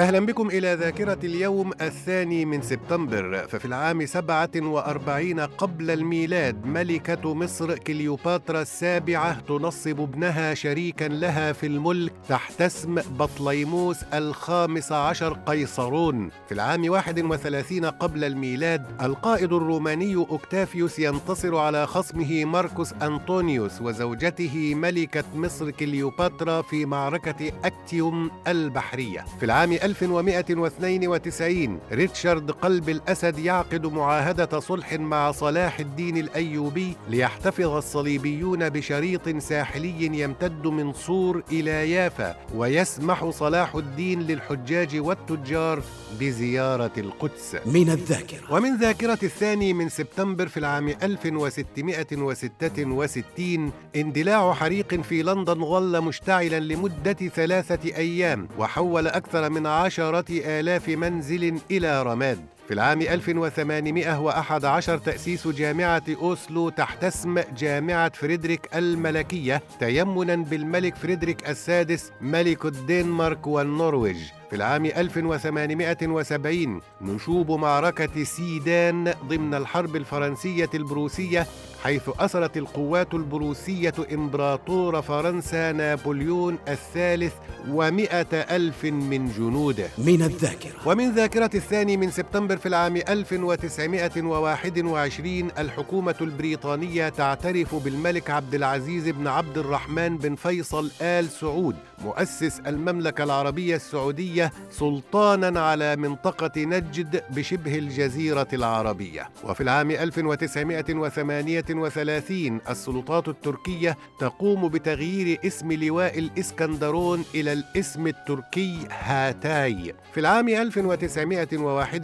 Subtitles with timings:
[0.00, 7.78] أهلا بكم إلى ذاكرة اليوم الثاني من سبتمبر ففي العام 47 قبل الميلاد ملكة مصر
[7.78, 16.52] كليوباترا السابعة تنصب ابنها شريكا لها في الملك تحت اسم بطليموس الخامس عشر قيصرون في
[16.54, 25.70] العام 31 قبل الميلاد القائد الروماني أكتافيوس ينتصر على خصمه ماركوس أنطونيوس وزوجته ملكة مصر
[25.70, 35.32] كليوباترا في معركة أكتيوم البحرية في العام 1192 ريتشارد قلب الأسد يعقد معاهدة صلح مع
[35.32, 44.22] صلاح الدين الأيوبي ليحتفظ الصليبيون بشريط ساحلي يمتد من صور إلى يافا ويسمح صلاح الدين
[44.22, 45.82] للحجاج والتجار
[46.20, 55.22] بزيارة القدس من الذاكرة ومن ذاكرة الثاني من سبتمبر في العام 1666 اندلاع حريق في
[55.22, 62.40] لندن ظل مشتعلا لمدة ثلاثة أيام وحول أكثر من عشرة آلاف منزل إلى رماد
[62.70, 72.12] في العام 1811 تأسيس جامعة أوسلو تحت اسم جامعة فريدريك الملكية تيمنا بالملك فريدريك السادس
[72.20, 74.16] ملك الدنمارك والنرويج
[74.50, 81.46] في العام 1870 نشوب معركة سيدان ضمن الحرب الفرنسية البروسية
[81.84, 87.32] حيث أسرت القوات البروسية إمبراطور فرنسا نابليون الثالث
[87.68, 96.14] ومئة ألف من جنوده من الذاكرة ومن ذاكرة الثاني من سبتمبر في العام 1921 الحكومة
[96.20, 103.76] البريطانية تعترف بالملك عبد العزيز بن عبد الرحمن بن فيصل آل سعود مؤسس المملكة العربية
[103.76, 115.40] السعودية سلطانا على منطقة نجد بشبه الجزيرة العربية وفي العام 1938 السلطات التركية تقوم بتغيير
[115.46, 122.00] اسم لواء الإسكندرون إلى الاسم التركي هاتاي في العام 1941